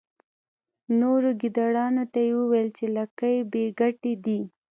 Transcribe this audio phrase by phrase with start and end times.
[0.99, 4.39] نورو ګیدړانو ته یې وویل چې لکۍ بې ګټې دي.